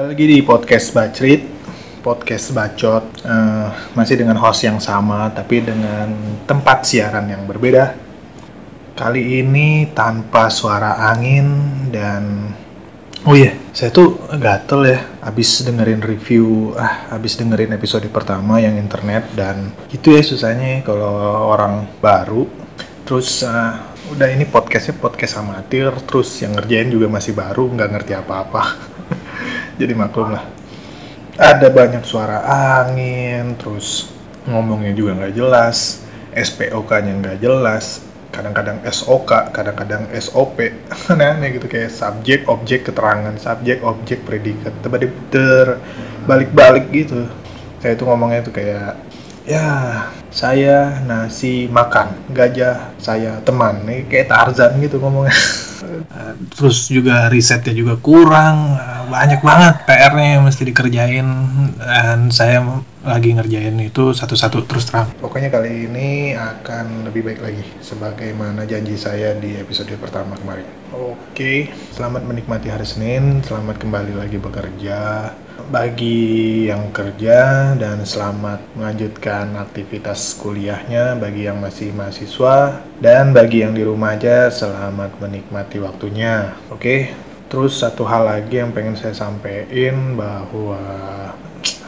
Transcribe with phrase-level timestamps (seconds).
[0.00, 1.42] Kembali lagi di podcast Bacrit,
[2.00, 6.08] podcast bacot, Eh, masih dengan host yang sama tapi dengan
[6.48, 7.92] tempat siaran yang berbeda.
[8.96, 11.52] Kali ini tanpa suara angin
[11.92, 12.48] dan
[13.28, 18.80] oh iya, saya tuh gatel ya abis dengerin review, ah abis dengerin episode pertama yang
[18.80, 21.12] internet dan itu ya susahnya kalau
[21.52, 22.48] orang baru.
[23.04, 23.74] Terus eh,
[24.16, 28.89] udah ini podcastnya podcast amatir, terus yang ngerjain juga masih baru, nggak ngerti apa-apa.
[29.80, 30.44] Jadi maklum lah.
[31.40, 32.44] Ada banyak suara
[32.84, 34.12] angin terus
[34.44, 36.04] ngomongnya juga nggak jelas
[36.36, 40.70] SPOK-nya nggak jelas kadang-kadang SOK kadang-kadang SOP
[41.10, 44.76] aneh-aneh gitu kayak subjek objek keterangan subjek objek predikat
[45.32, 45.80] ter
[46.28, 47.26] balik-balik gitu.
[47.80, 49.00] Saya itu ngomongnya tuh kayak
[49.48, 49.66] ya
[50.30, 53.82] saya nasi makan gajah saya teman.
[54.06, 55.34] Kayak Tarzan gitu ngomongnya.
[56.54, 58.76] Terus juga risetnya juga kurang
[59.10, 61.28] banyak banget PR-nya yang mesti dikerjain
[61.82, 62.62] dan saya
[63.02, 65.10] lagi ngerjain itu satu-satu terus terang.
[65.18, 70.68] Pokoknya kali ini akan lebih baik lagi sebagaimana janji saya di episode pertama kemarin.
[70.94, 71.74] Oke.
[71.90, 75.34] Selamat menikmati hari Senin selamat kembali lagi bekerja.
[75.60, 83.76] Bagi yang kerja dan selamat melanjutkan aktivitas kuliahnya bagi yang masih mahasiswa dan bagi yang
[83.76, 86.56] di rumah aja selamat menikmati waktunya.
[86.72, 90.78] Oke terus satu hal lagi yang pengen saya sampaikan bahwa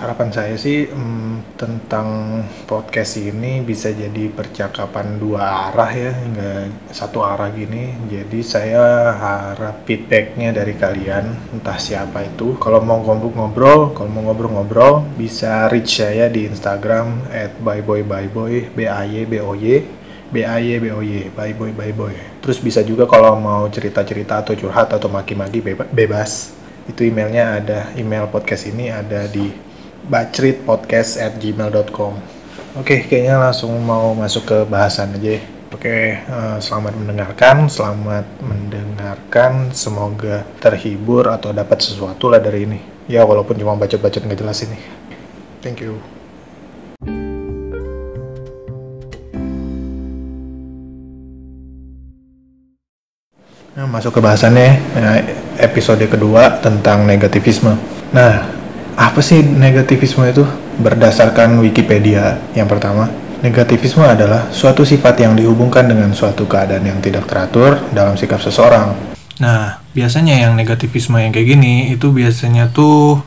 [0.03, 7.23] harapan saya sih hmm, tentang podcast ini bisa jadi percakapan dua arah ya nggak satu
[7.23, 7.95] arah gini.
[8.11, 12.59] Jadi saya harap feedbacknya dari kalian entah siapa itu.
[12.59, 19.07] Kalau mau ngobrol-ngobrol kalau mau ngobrol-ngobrol bisa reach saya di Instagram at byboybyboy b a
[19.07, 20.02] y b o y
[20.33, 24.57] b a y b o y byboy byboy terus bisa juga kalau mau cerita-cerita atau
[24.57, 25.61] curhat atau maki-maki
[25.93, 26.57] bebas
[26.89, 29.53] itu emailnya ada email podcast ini ada di
[30.09, 32.17] bacritpodcast at gmail.com
[32.81, 35.41] oke kayaknya langsung mau masuk ke bahasan aja ya.
[35.71, 38.27] oke uh, selamat mendengarkan selamat
[39.03, 39.75] mendengarkan.
[39.75, 42.81] Semoga terhibur atau dapat sesuatu lah dari ini.
[43.11, 44.79] Ya walaupun cuma bacot-bacot nggak jelas ini.
[45.61, 46.22] Thank you
[53.73, 55.17] Nah, masuk ke bahasannya nah,
[55.57, 57.73] episode kedua tentang negativisme.
[58.13, 58.45] Nah,
[59.01, 60.45] apa sih negativisme itu?
[60.77, 63.09] Berdasarkan Wikipedia, yang pertama,
[63.41, 68.93] negativisme adalah suatu sifat yang dihubungkan dengan suatu keadaan yang tidak teratur dalam sikap seseorang.
[69.41, 73.25] Nah, biasanya yang negativisme yang kayak gini itu biasanya tuh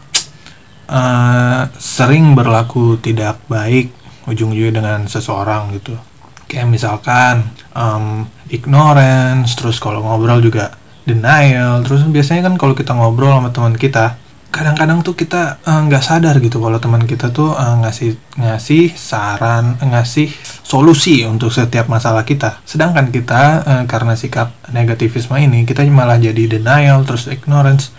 [0.86, 3.90] uh, sering berlaku tidak baik
[4.30, 5.98] ujung-ujungnya dengan seseorang gitu.
[6.46, 10.74] Kayak misalkan um, ignorance, terus kalau ngobrol juga
[11.06, 14.18] denial, terus biasanya kan kalau kita ngobrol sama teman kita,
[14.50, 19.76] kadang-kadang tuh kita nggak uh, sadar gitu kalau teman kita tuh uh, ngasih ngasih saran,
[19.84, 20.32] ngasih
[20.64, 22.64] solusi untuk setiap masalah kita.
[22.64, 27.92] Sedangkan kita uh, karena sikap negativisme ini kita malah jadi denial, terus ignorance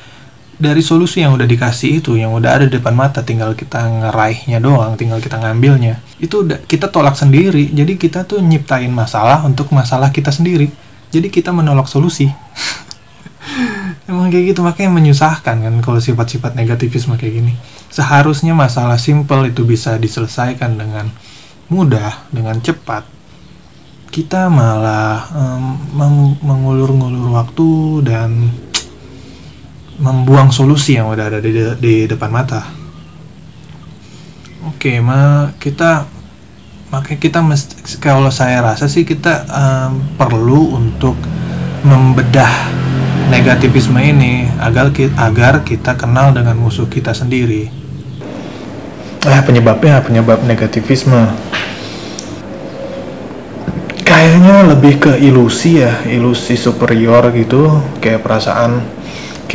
[0.56, 4.56] dari solusi yang udah dikasih itu, yang udah ada di depan mata, tinggal kita ngeraihnya
[4.56, 6.00] doang, tinggal kita ngambilnya.
[6.16, 7.68] Itu udah kita tolak sendiri.
[7.76, 10.72] Jadi kita tuh nyiptain masalah untuk masalah kita sendiri.
[11.12, 12.32] Jadi kita menolak solusi.
[14.08, 17.54] Emang kayak gitu makanya menyusahkan kan kalau sifat-sifat negativisme kayak gini.
[17.92, 21.12] Seharusnya masalah simple itu bisa diselesaikan dengan
[21.68, 23.04] mudah, dengan cepat.
[24.08, 25.76] Kita malah um,
[26.40, 27.70] mengulur-ngulur waktu
[28.08, 28.48] dan
[29.96, 32.62] membuang solusi yang udah ada di, de di depan mata.
[34.68, 36.04] Oke, ma kita
[36.92, 41.16] makanya kita mesti kalau saya rasa sih kita um, perlu untuk
[41.82, 42.50] membedah
[43.30, 47.70] negativisme ini agar kita, agar kita kenal dengan musuh kita sendiri.
[49.26, 51.34] Eh penyebabnya penyebab negativisme
[54.06, 58.80] kayaknya lebih ke ilusi ya, ilusi superior gitu, kayak perasaan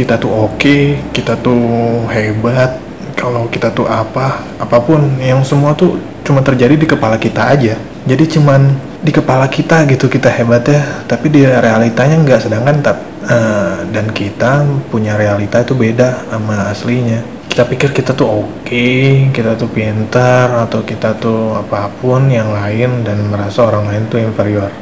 [0.01, 1.61] kita tuh oke, okay, kita tuh
[2.09, 2.81] hebat,
[3.13, 7.77] kalau kita tuh apa, apa pun yang semua tuh cuma terjadi di kepala kita aja.
[8.09, 8.65] Jadi cuman
[9.05, 12.41] di kepala kita gitu kita hebat ya, tapi di realitanya nggak.
[12.41, 12.97] Sedangkan tak
[13.29, 17.21] uh, dan kita punya realita itu beda sama aslinya.
[17.45, 22.49] Kita pikir kita tuh oke, okay, kita tuh pintar atau kita tuh apa pun yang
[22.49, 24.73] lain dan merasa orang lain tuh inferior.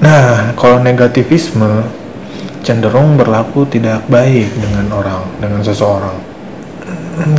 [0.00, 2.05] Nah, kalau negativisme
[2.62, 6.16] cenderung berlaku tidak baik dengan orang, dengan seseorang.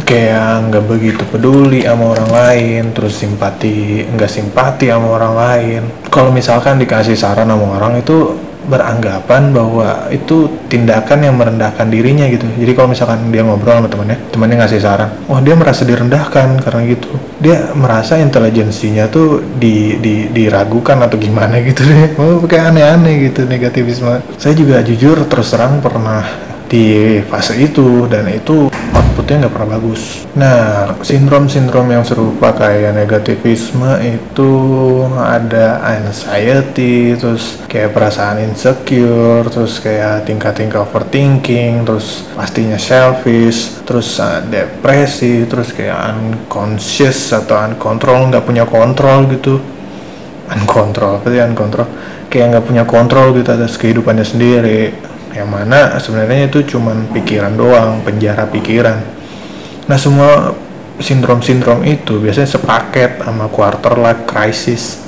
[0.10, 5.82] Kayak nggak begitu peduli sama orang lain, terus simpati, nggak simpati sama orang lain.
[6.10, 8.34] Kalau misalkan dikasih saran sama orang itu
[8.68, 12.46] beranggapan bahwa itu tindakan yang merendahkan dirinya gitu.
[12.60, 16.82] Jadi kalau misalkan dia ngobrol sama temannya temannya ngasih saran wah dia merasa direndahkan karena
[16.92, 17.10] gitu.
[17.40, 21.82] Dia merasa intelijensinya tuh di, di diragukan atau gimana gitu.
[21.88, 24.22] Deh oh kayak aneh-aneh gitu negativisme.
[24.36, 26.28] Saya juga jujur terus terang pernah
[26.68, 28.68] di fase itu dan itu
[29.28, 30.02] outputnya nggak pernah bagus.
[30.40, 34.52] Nah, sindrom-sindrom yang serupa kayak negativisme itu
[35.20, 44.40] ada anxiety, terus kayak perasaan insecure, terus kayak tingkat-tingkat overthinking, terus pastinya selfish, terus uh,
[44.48, 49.60] depresi, terus kayak unconscious atau uncontrol, nggak punya kontrol gitu.
[50.48, 51.88] Uncontrol, apa sih uncontrol?
[52.32, 54.96] Kayak nggak punya kontrol gitu atas kehidupannya sendiri
[55.36, 59.17] yang mana sebenarnya itu cuman pikiran doang penjara pikiran
[59.88, 60.52] nah semua
[61.00, 65.02] sindrom-sindrom itu biasanya sepaket sama quarter life crisis.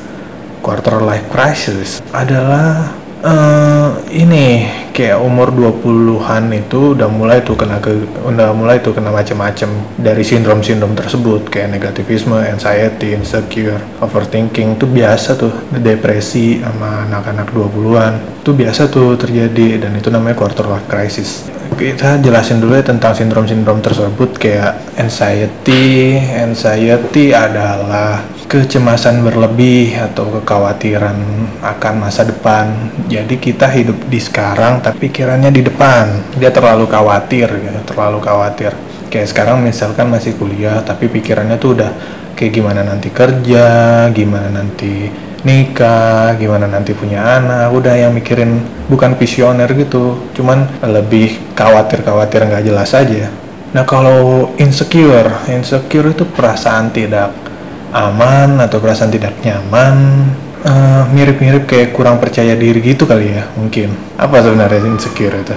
[0.59, 2.91] Quarter life crisis adalah
[3.23, 7.95] uh, ini kayak umur 20-an itu udah mulai tuh kena ke
[8.27, 15.39] udah mulai tuh kena macam-macam dari sindrom-sindrom tersebut kayak negativisme, anxiety, insecure, overthinking itu biasa
[15.39, 21.47] tuh depresi sama anak-anak 20-an itu biasa tuh terjadi dan itu namanya quarter life crisis
[21.79, 28.19] kita jelasin dulu ya tentang sindrom-sindrom tersebut kayak anxiety anxiety adalah
[28.51, 31.15] kecemasan berlebih atau kekhawatiran
[31.63, 32.91] akan masa depan.
[33.07, 36.35] Jadi kita hidup di sekarang tapi pikirannya di depan.
[36.35, 38.75] Dia terlalu khawatir gitu, terlalu khawatir.
[39.07, 41.91] Kayak sekarang misalkan masih kuliah tapi pikirannya tuh udah
[42.35, 43.65] kayak gimana nanti kerja,
[44.11, 45.07] gimana nanti
[45.45, 48.59] nikah, gimana nanti punya anak, udah yang mikirin
[48.91, 53.31] bukan visioner gitu, cuman lebih khawatir-khawatir nggak jelas aja.
[53.69, 57.31] Nah kalau insecure, insecure itu perasaan tidak
[57.93, 60.25] aman atau perasaan tidak nyaman?
[60.59, 63.95] Mirip mirip-mirip kayak kurang percaya diri gitu kali ya mungkin.
[64.19, 65.55] Apa sebenarnya insecure itu?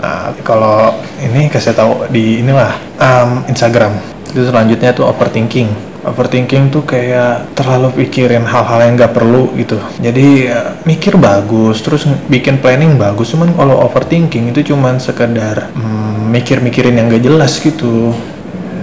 [0.00, 3.92] Uh, kalau ini kasih tahu di inilah um, Instagram.
[4.32, 5.68] Itu selanjutnya tuh overthinking
[6.04, 9.76] overthinking tuh kayak terlalu pikirin hal-hal yang nggak perlu gitu.
[10.00, 13.32] Jadi uh, mikir bagus terus bikin planning bagus.
[13.36, 18.16] Cuman kalau overthinking itu cuman sekedar um, mikir-mikirin yang gak jelas gitu.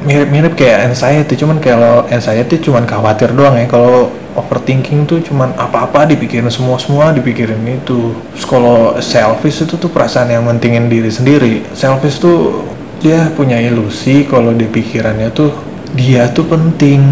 [0.05, 1.33] Mirip-mirip kayak anxiety.
[1.35, 3.65] Cuman kalau anxiety cuman khawatir doang ya.
[3.65, 8.13] Kalau overthinking tuh cuman apa-apa dipikirin semua-semua dipikirin itu.
[8.45, 11.65] Kalau selfish itu tuh perasaan yang mentingin diri sendiri.
[11.73, 12.63] Selfish tuh
[12.97, 17.03] dia punya ilusi kalau di pikirannya tuh dia tuh penting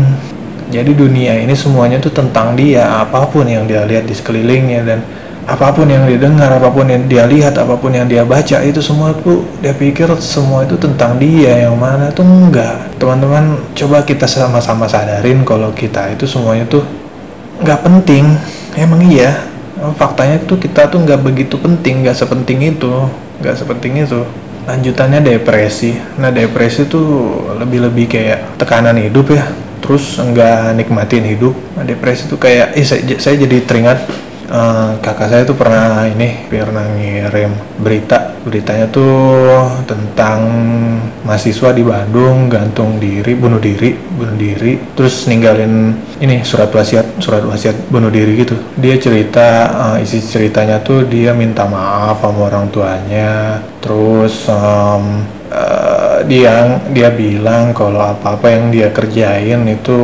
[0.73, 4.99] jadi dunia ini semuanya tuh tentang dia apa pun yang dia lihat di sekelilingnya dan
[5.45, 8.65] apa pun yang dia dengar, apa pun yang dia lihat, apa pun yang dia baca
[8.65, 12.97] itu semua tuh dia pikir semua itu tentang dia yang mana tuh enggak.
[12.97, 16.81] Teman-teman coba kita sama-sama sadarin kalau kita itu semuanya tuh
[17.61, 18.25] nggak penting.
[18.73, 19.37] Emang iya.
[20.01, 23.05] Faktanya tuh kita tuh nggak begitu penting, nggak sepenting itu,
[23.37, 24.25] nggak sepenting itu.
[24.65, 25.93] Lanjutannya depresi.
[26.17, 27.05] Nah depresi tuh
[27.61, 29.45] lebih-lebih kayak tekanan hidup ya.
[29.85, 31.53] Terus enggak nikmatin hidup.
[31.77, 33.99] Nah, depresi tuh kayak, eh saya, saya jadi teringat
[34.49, 40.39] uh, kakak saya tuh pernah ini pernah ngirim berita beritanya tuh tentang
[41.25, 47.41] mahasiswa di Bandung gantung diri bunuh diri bunuh diri terus ninggalin ini surat wasiat surat
[47.41, 48.53] wasiat bunuh diri gitu.
[48.77, 56.21] Dia cerita uh, isi ceritanya tuh dia minta maaf sama orang tuanya terus um, uh,
[56.29, 59.99] dia dia bilang kalau apa apa yang dia kerjain itu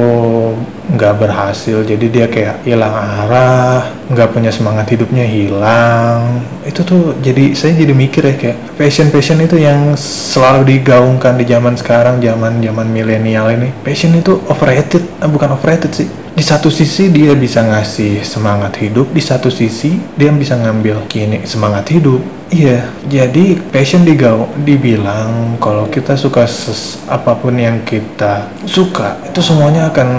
[0.90, 1.86] nggak berhasil.
[1.86, 6.42] Jadi dia kayak hilang arah nggak punya semangat hidupnya hilang.
[6.66, 11.46] Itu tuh jadi saya jadi mikir ya kayak passion passion itu yang selalu digaungkan di
[11.46, 13.70] zaman sekarang zaman zaman milenial ini.
[13.86, 16.10] Passion itu overrated eh, bukan overrated sih.
[16.32, 21.44] Di satu sisi dia bisa ngasih semangat hidup di satu sisi dia bisa ngambil kini
[21.44, 22.24] semangat hidup.
[22.52, 29.40] Iya, jadi passion digau dibilang kalau kita suka ses apa pun yang kita suka itu
[29.40, 30.10] semuanya akan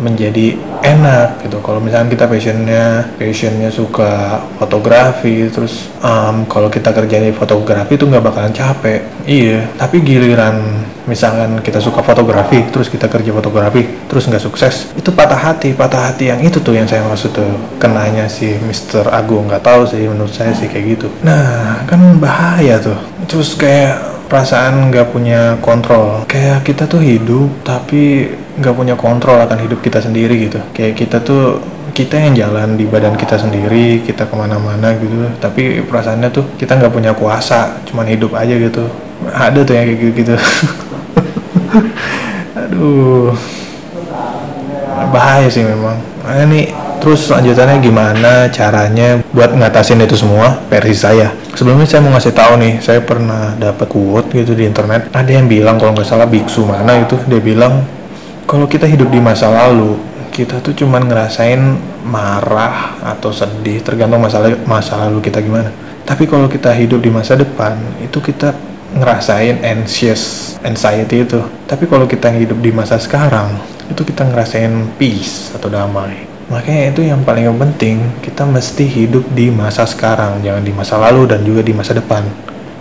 [0.00, 1.58] menjadi enak gitu.
[1.60, 2.84] Kalau misalnya kita passionnya
[3.18, 9.04] passionnya suka fotografi, terus um, kalau kita kerja di fotografi itu nggak bakalan capek.
[9.28, 15.12] Iya, tapi giliran misalkan kita suka fotografi, terus kita kerja fotografi, terus nggak sukses, itu
[15.12, 15.72] patah hati.
[15.72, 17.48] Patah hati yang itu tuh yang saya maksud tuh
[17.80, 19.08] kenanya si Mr.
[19.12, 22.96] Agung nggak tahu sih menurut saya sih kayak gitu Nah, kan bahaya tuh.
[23.28, 26.22] Terus kayak perasaan nggak punya kontrol.
[26.28, 28.28] Kayak kita tuh hidup tapi
[28.60, 30.60] nggak punya kontrol akan hidup kita sendiri gitu.
[30.76, 31.58] Kayak kita tuh
[31.96, 35.26] kita yang jalan di badan kita sendiri, kita ke mana-mana gitu.
[35.40, 38.86] Tapi perasaannya tuh kita nggak punya kuasa, cuman hidup aja gitu.
[39.34, 40.34] Ada tuh yang kayak gitu-gitu.
[42.62, 43.34] Aduh,
[45.10, 45.98] bahaya sih memang.
[46.28, 51.30] Ini Terus lanjutannya gimana caranya buat ngatasin itu semua versi saya.
[51.54, 55.08] Sebelumnya saya mau ngasih tahu nih, saya pernah dapat quote gitu di internet.
[55.14, 57.86] Ada yang bilang kalau nggak salah biksu mana itu dia bilang
[58.50, 59.94] kalau kita hidup di masa lalu
[60.34, 61.58] kita tuh cuman ngerasain
[62.06, 65.70] marah atau sedih tergantung masalah masa lalu kita gimana.
[66.04, 68.54] Tapi kalau kita hidup di masa depan itu kita
[68.94, 71.40] ngerasain anxious anxiety itu.
[71.64, 73.56] Tapi kalau kita hidup di masa sekarang
[73.88, 79.52] itu kita ngerasain peace atau damai Makanya itu yang paling penting, kita mesti hidup di
[79.52, 82.24] masa sekarang, jangan di masa lalu dan juga di masa depan.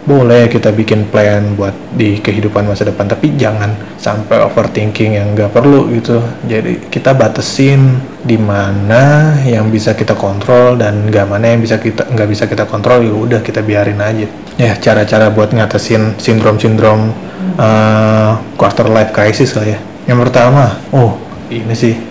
[0.07, 5.51] Boleh kita bikin plan buat di kehidupan masa depan, tapi jangan sampai overthinking yang nggak
[5.51, 6.23] perlu gitu.
[6.47, 12.07] Jadi kita batasin di mana yang bisa kita kontrol dan nggak mana yang bisa kita
[12.07, 14.31] nggak bisa kita kontrol ya udah kita biarin aja.
[14.55, 17.11] Ya cara-cara buat ngatasin sindrom-sindrom
[17.59, 19.79] uh, quarter life crisis lah ya.
[20.07, 21.19] Yang pertama, oh
[21.51, 22.06] ini sih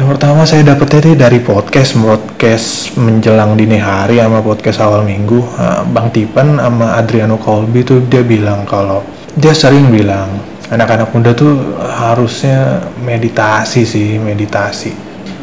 [0.00, 5.44] yang pertama saya dapetnya dari podcast, podcast menjelang dini hari sama podcast awal minggu.
[5.60, 9.04] Eh, Bang Tipan sama Adriano Colby tuh dia bilang kalau
[9.36, 10.40] dia sering bilang
[10.72, 14.96] anak-anak muda tuh harusnya meditasi sih, meditasi.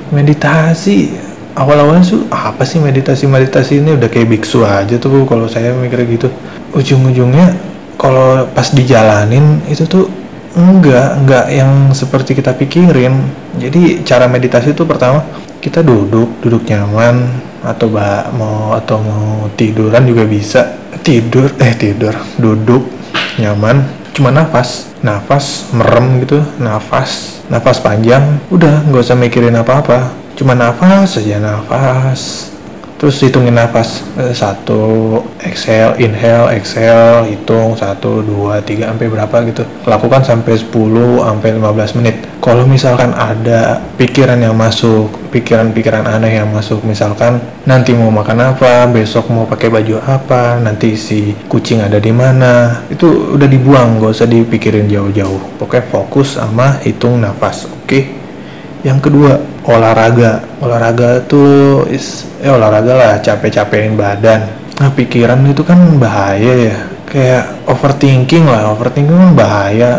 [0.09, 1.13] Meditasi
[1.53, 6.01] awal-awalnya tuh apa sih meditasi meditasi ini udah kayak biksu aja tuh kalau saya mikir
[6.09, 6.33] gitu.
[6.73, 7.53] Ujung-ujungnya
[8.01, 10.09] kalau pas dijalanin itu tuh
[10.57, 13.13] enggak enggak yang seperti kita pikirin.
[13.61, 15.21] Jadi cara meditasi itu pertama
[15.61, 17.29] kita duduk duduk nyaman
[17.61, 20.81] atau ba mau atau mau tiduran juga bisa.
[21.05, 22.89] Tidur eh tidur duduk
[23.37, 23.85] nyaman
[24.17, 28.41] cuma nafas nafas merem gitu nafas nafas panjang.
[28.49, 32.53] Udah nggak usah mikirin apa-apa cuma nafas saja nafas
[32.97, 39.63] terus hitungin nafas eh, satu exhale inhale exhale hitung satu dua tiga sampai berapa gitu.
[39.85, 42.15] Lakukan sampai 10 sampai 15 menit.
[42.41, 47.37] Kalau misalkan ada pikiran yang masuk pikiran-pikiran aneh yang masuk misalkan
[47.67, 52.81] nanti mau makan apa besok mau pakai baju apa nanti si kucing ada di mana
[52.87, 55.61] itu udah dibuang gak usah dipikirin jauh-jauh.
[55.61, 57.85] Pokoknya fokus sama hitung nafas oke?
[57.85, 58.26] okay?
[58.83, 60.43] Yang kedua olahraga.
[60.59, 64.45] Olahraga tuh is eh olahraga lah capek-capekin badan.
[64.77, 66.77] Nah pikiran itu kan bahaya ya.
[67.07, 68.75] Kayak overthinking lah.
[68.75, 69.91] Overthinking kan bahaya.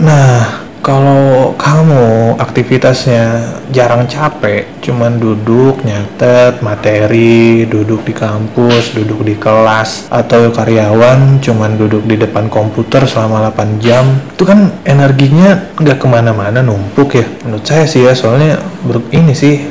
[0.00, 9.32] Nah kalau kamu aktivitasnya jarang capek, cuman duduk nyatet materi, duduk di kampus, duduk di
[9.40, 14.04] kelas, atau karyawan cuman duduk di depan komputer selama 8 jam,
[14.36, 17.24] itu kan energinya nggak ke mana-mana numpuk ya.
[17.48, 18.60] Menurut saya sih ya, soalnya
[19.08, 19.64] ini sih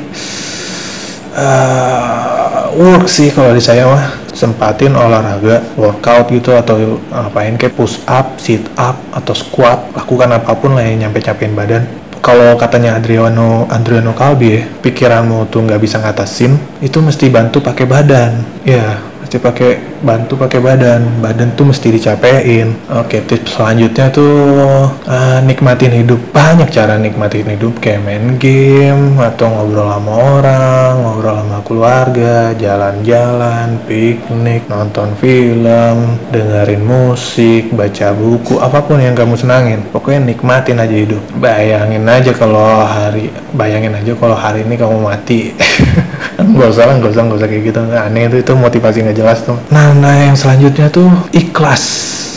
[1.38, 8.02] uh, work sih kalau di saya mah sempatin olahraga workout gitu atau ngapain kayak push
[8.10, 9.94] up sit up atau squat.
[9.94, 11.86] Lakukan apa pun lah yang nyampe capein badan.
[12.24, 17.84] Kalau katanya Adriano Adriano Kalbi ya pikiranmu tuh nggak bisa ngatasin itu mesti bantu pakai
[17.84, 18.32] badan.
[18.64, 18.98] Ya
[19.34, 21.02] mesti pakai bantu pakai badan.
[21.18, 22.70] Badan tuh mesti dicapein.
[22.86, 26.22] Oke tips selanjutnya tuh uh, nikmatin hidup.
[26.30, 33.74] Banyak cara nikmatin hidup kayak main game atau ngobrol sama orang ngobrol sama keluarga jalan-jalan
[33.90, 39.82] piknik nonton film dengerin musik baca buku apa pun yang kamu senangin.
[39.90, 41.22] Pokoknya nikmatin aja hidup.
[41.42, 45.50] Bayangin aja kalau hari bayangin aja kalau hari ini kamu mati
[46.54, 47.80] nggak usah lah nggak usah nggak usah kayak gitu.
[47.82, 49.58] Aneh itu itu motivasi nggak jelas tuh.
[49.74, 51.82] Nah nah yang selanjutnya tuh ikhlas.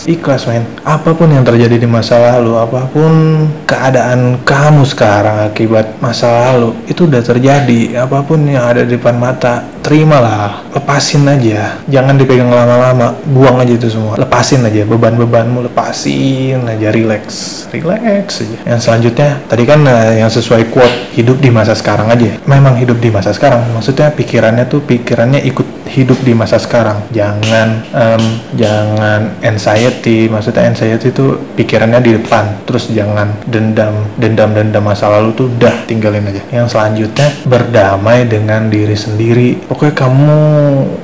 [0.08, 0.64] Ikhlas men.
[0.88, 6.74] Apa pun yang terjadi di masa lalu apa pun keadaan kamu sekarang akibat masa lalu
[6.88, 8.08] itu udah terjadi.
[8.08, 11.80] Apa pun yang ada di depan mata terimalah lepasin aja.
[11.88, 14.20] Jangan dipegang lama-lama buang aja itu semua.
[14.20, 17.24] Lepasin aja beban-bebanmu lepasin aja relax.
[17.72, 18.58] Relax aja.
[18.68, 22.36] Yang selanjutnya tadi kan uh, yang sesuai quote hidup di masa sekarang aja.
[22.44, 23.64] Memang hidup di masa sekarang.
[23.72, 27.00] Maksudnya pikirannya tuh pikirannya ikut hidup di masa sekarang.
[27.16, 28.24] Jangan um,
[28.60, 30.28] jangan anxiety.
[30.28, 32.68] Maksudnya anxiety itu pikirannya di depan.
[32.68, 33.96] Terus jangan dendam.
[34.20, 36.44] Dendam dendam masa lalu tuh udah tinggalin aja.
[36.52, 40.42] Yang selanjutnya berdamai dengan diri sendiri pokoknya kamu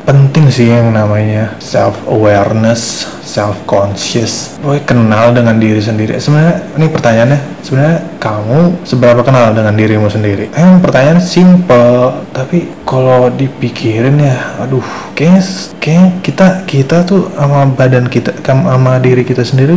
[0.01, 6.20] penting sih yang namanya self awareness self conscious pokoknya kenal dengan diri sendiri.
[6.20, 10.51] Sebenarnya ini pertanyaannya sebenarnya kamu seberapa kenal dengan dirimu sendiri?
[10.53, 14.84] Emang pertanyaan simple tapi kalau dipikirin ya aduh
[15.15, 15.42] kayaknya
[15.80, 19.74] kayak kita kita tuh sama badan kita sama diri kita sendiri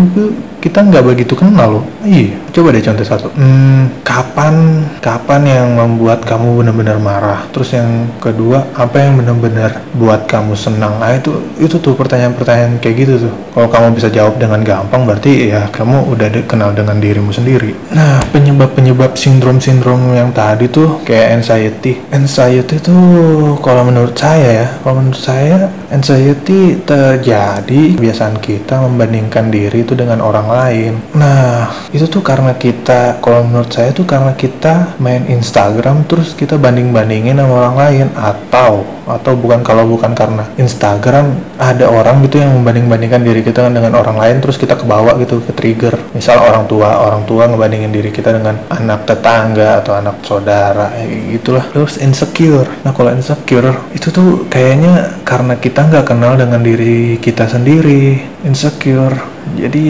[0.67, 1.85] kita nggak begitu kenal loh.
[2.03, 2.35] Iya.
[2.51, 3.29] Coba deh contoh satu.
[3.39, 7.41] Hmm, kapan kapan yang membuat kamu benar-benar marah?
[7.55, 10.99] Terus yang kedua apa yang benar-benar buat kamu senang?
[10.99, 15.49] Nah itu itu tuh pertanyaan-pertanyaan kayak gitu tuh Kalau kamu bisa jawab dengan gampang, berarti
[15.49, 17.73] ya kamu udah de- kenal dengan dirimu sendiri.
[17.93, 21.97] Nah, penyebab-penyebab sindrom-sindrom yang tadi tuh kayak anxiety.
[22.13, 29.83] Anxiety tuh kalau menurut saya ya, kalau menurut saya anxiety terjadi kebiasaan kita membandingkan diri
[29.87, 30.93] itu dengan orang lain.
[31.15, 36.57] Nah, itu tuh karena kita, kalau menurut saya tuh karena kita main Instagram terus kita
[36.57, 38.07] banding-bandingin sama orang lain.
[38.17, 43.95] Atau atau bukan kalau bukan karena Instagram ada orang gitu yang membanding-bandingkan diri kita dengan
[43.95, 45.95] orang lain terus kita kebawa gitu ke trigger.
[46.13, 50.91] Misal orang tua orang tua ngebandingin diri kita dengan anak tetangga atau anak saudara
[51.31, 52.67] gitulah terus insecure.
[52.83, 58.17] Nah kalau insecure itu tuh kayaknya karena kita nggak kenal dengan diri kita sendiri
[58.47, 59.37] insecure.
[59.57, 59.87] Jadi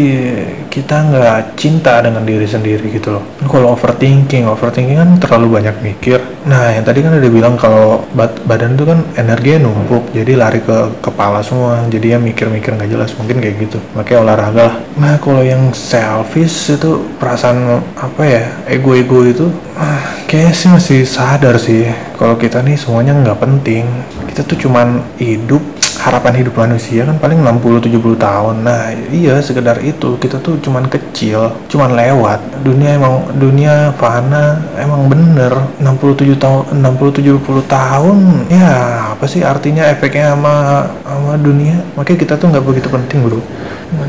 [0.68, 3.24] kita nggak cinta dengan diri sendiri gitu loh.
[3.48, 6.20] Kalau overthinking overthinking kan terlalu banyak mikir.
[6.44, 10.60] Nah yang tadi kan udah bilang kalau bad- badan itu kan energinya numpuk jadi lari
[10.60, 13.80] ke kepala semua jadi ya mikir-mikir nggak jelas mungkin kayak gitu.
[13.96, 14.76] Makanya olahraga lah.
[15.00, 19.48] Nah kalau yang selfish itu perasaan apa ya ego-ego itu
[19.80, 21.88] ah, kayaknya sih masih sadar sih.
[22.20, 23.88] Kalau kita nih semuanya nggak penting.
[24.28, 25.64] Kita tuh cuman hidup
[26.06, 28.54] harapan hidup manusia kan paling 60-70 tahun.
[28.62, 30.14] Nah iya sekedar itu.
[30.22, 32.62] Kita tuh cuman kecil cuman lewat.
[32.62, 35.50] Dunia emang dunia fana emang bener.
[35.82, 38.70] 67 tahun 60-70 tahun ya
[39.18, 41.82] apa sih artinya efeknya sama sama dunia?
[41.98, 43.42] Makanya kita tuh nggak begitu penting bro.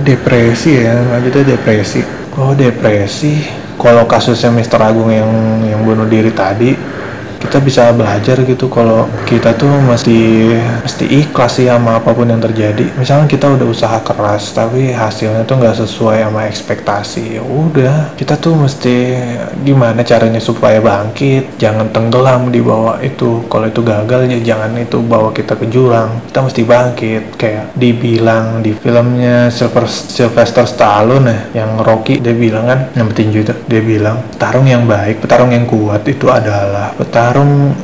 [0.06, 2.06] Depresi ya lanjutnya depresi.
[2.30, 3.42] Kalau depresi
[3.78, 4.82] kalau kasusnya Mr.
[4.82, 5.30] Agung yang
[5.66, 6.74] yang bunuh diri tadi
[7.40, 10.52] kita bisa belajar gitu kalau kita tuh mesti
[10.84, 12.92] mesti ikhlas sih sama apa pun yang terjadi.
[13.00, 18.18] Misalnya kita udah usaha keras tapi hasilnya tuh nggak sesuai sama ekspektasi ya udah.
[18.20, 19.16] Kita tuh mesti
[19.64, 21.62] gimana caranya supaya bangkit?
[21.62, 23.46] Jangan tenggelam di bawah itu.
[23.48, 26.20] Kalau itu gagal ya jangan itu bawa kita ke jurang.
[26.30, 27.24] Kita mesti bangkit.
[27.38, 33.40] Kayak dibilang di filmnya Silver, Sylvester Stallone ya yang Rocky dia bilang kan yang petinju
[33.46, 37.27] itu dia bilang petarung yang baik petarung yang kuat itu adalah petarung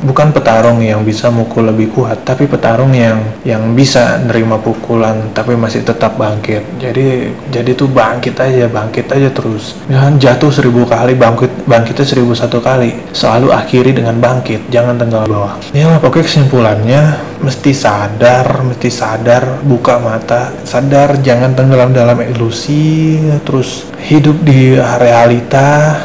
[0.04, 5.58] bukan petarung yang bisa mukul lebih kuat tapi petarung yang yang bisa nerima pukulan tapi
[5.58, 6.62] masih tetap bangkit.
[6.80, 9.76] Jadi jadi tuh bangkit aja bangkit aja terus.
[9.90, 12.94] Jangan jatuh seribu kali bangkit bangkitnya seribu satu kali.
[13.12, 15.54] Selalu akhiri dengan bangkit jangan tenggelam bawah.
[15.76, 17.02] Ya pokoknya kesimpulannya
[17.44, 26.00] mesti sadar mesti sadar buka mata sadar jangan tenggelam dalam ilusi terus hidup di realita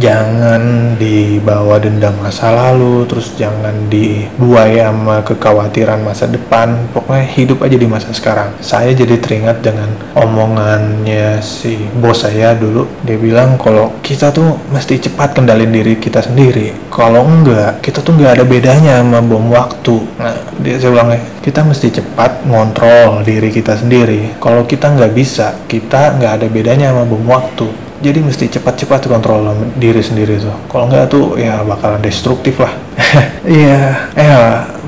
[0.00, 6.88] jangan dibawa dendam masa lalu terus jangan dibuai sama kekhawatiran masa depan.
[6.90, 8.56] Pokoknya hidup aja di masa sekarang.
[8.64, 12.88] Saya jadi teringat dengan omongannya si bos saya dulu.
[13.04, 16.72] Dia bilang kalau kita tuh mesti cepat kendalin diri kita sendiri.
[16.88, 19.96] Kalau enggak kita tuh nggak ada bedanya sama bom waktu.
[20.16, 21.12] Nah dia saya bilang
[21.44, 24.40] kita mesti cepat ngontrol diri kita sendiri.
[24.40, 29.48] Kalau kita nggak bisa kita nggak ada bedanya sama bom waktu jadi mesti cepat-cepat kontrol
[29.80, 30.52] diri sendiri tuh.
[30.68, 32.72] Kalau nggak tuh ya bakalan destruktif lah.
[33.44, 34.10] Iya.
[34.16, 34.32] Eh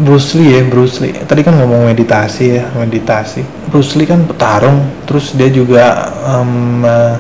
[0.01, 1.13] Bruce Lee ya Bruce Lee.
[1.13, 3.45] Tadi kan ngomong meditasi ya meditasi.
[3.69, 7.17] Bruce Lee kan petarung terus dia juga um, uh,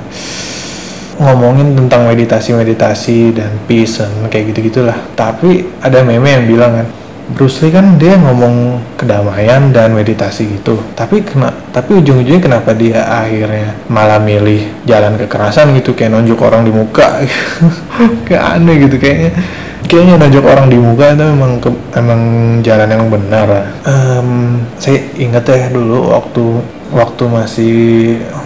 [1.16, 4.96] ngomongin tentang meditasi-meditasi dan peace dan kayak gitu-gitulah.
[5.16, 6.88] Tapi ada meme yang bilang kan
[7.36, 10.78] Bruce Lee kan dia ngomong kedamaian dan meditasi gitu.
[10.94, 16.64] Tapi kena tapi ujung-ujungnya kenapa dia akhirnya malah milih jalan kekerasan gitu kayak nunjuk orang
[16.64, 17.20] di muka?
[18.24, 19.36] Kayak aneh gitu kayaknya.
[19.84, 22.20] Kayaknya nunjuk orang di muka itu emang ke, emang
[22.64, 23.76] jalan yang benar.
[23.84, 27.76] Um, saya ingat ya dulu waktu waktu masih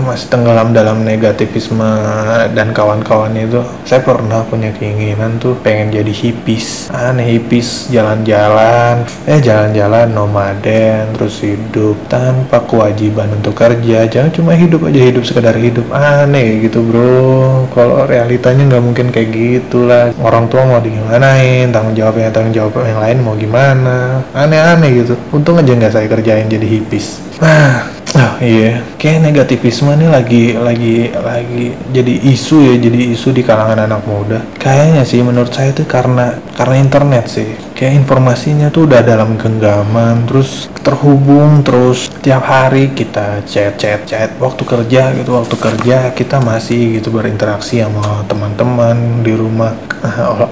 [0.05, 1.93] masih tenggelam dalam negativisme
[2.57, 9.05] dan kawan-kawannya itu saya pernah punya keinginan tuh pengen jadi hippies aneh hippies jalan-jalan.
[9.27, 14.07] Eh jalan-jalan nomaden terus hidup tanpa kewajiban untuk kerja.
[14.07, 15.87] Jangan cuma hidup aja hidup sekedar hidup.
[15.93, 17.67] Aneh gitu bro.
[17.73, 20.13] Kalau realitanya nggak mungkin kayak gitulah.
[20.21, 24.25] Orang tua mau digimanain tanggung jawabnya tanggung jawab yang lain mau gimana?
[24.33, 25.15] Aneh-aneh gitu.
[25.33, 31.15] Untung aja nggak saya kerjain jadi hippies nah Oh iya, kayak negativisme nih lagi lagi
[31.15, 34.43] lagi jadi isu ya, jadi isu di kalangan anak muda.
[34.59, 37.47] Kayaknya sih menurut saya itu karena karena internet sih.
[37.79, 44.35] Kayak informasinya tuh udah dalam genggaman, terus terhubung terus tiap hari kita chat chat chat
[44.43, 49.73] waktu kerja gitu, waktu kerja kita masih gitu berinteraksi sama teman-teman di rumah,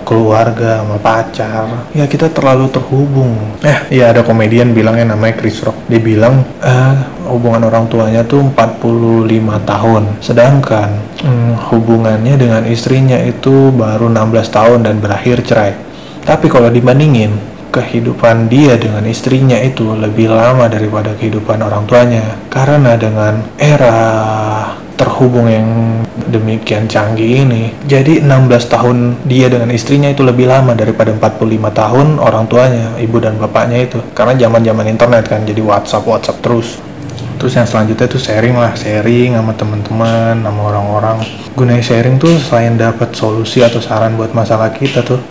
[0.07, 1.91] keluarga, sama pacar.
[1.93, 3.35] Ya kita terlalu terhubung.
[3.67, 5.91] Eh, ya ada komedian bilangnya namanya Chris Rock.
[5.91, 10.03] Dia bilang eh hubungan orang tuanya tuh 45 tahun.
[10.25, 10.89] Sedangkan
[11.23, 15.73] hmm, hubungannya dengan istrinya itu baru 16 tahun dan berakhir cerai.
[16.25, 17.37] Tapi kalau dibandingin
[17.69, 22.25] kehidupan dia dengan istrinya itu lebih lama daripada kehidupan orang tuanya.
[22.49, 23.97] Karena dengan era
[24.99, 28.97] terhubung yang demikian canggih ini jadi 16 tahun
[29.31, 31.39] dia dengan istrinya itu lebih lama daripada 45
[31.71, 34.03] tahun orang tuanya ibu dan bapaknya itu.
[34.13, 36.88] Karena zaman zaman internet kan jadi WhatsApp WhatsApp terus
[37.39, 41.23] terus yang selanjutnya tuh sharing lah sharing sama teman-teman sama orang-orang.
[41.55, 45.23] Gunanya sharing tuh selain dapat solusi atau saran buat masalah kita tuh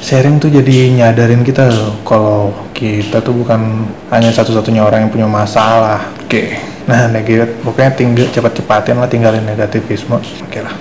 [0.00, 1.68] sharing tuh jadi nyadarin kita
[2.02, 6.00] kalau kita tuh bukan hanya satu-satunya orang yang punya masalah.
[6.24, 6.56] Oke.
[6.56, 10.18] Okay nah negatif pokoknya tinggal cepat-cepatin lah tinggalin negativisme.
[10.18, 10.74] Oke lah.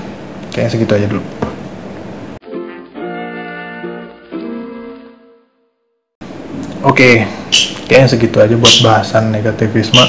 [0.50, 1.24] Kayaknya segitu aja dulu.
[6.82, 7.30] Oke.
[7.86, 10.02] Kayaknya segitu aja buat bahasan negativisme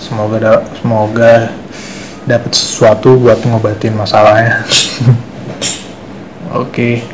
[0.00, 1.52] semoga da semoga
[2.24, 4.64] dapat sesuatu buat ngobatin masalahnya.
[6.60, 7.04] Oke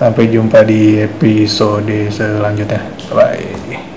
[0.00, 2.80] sampai jumpa di episode selanjutnya.
[3.12, 3.89] Bye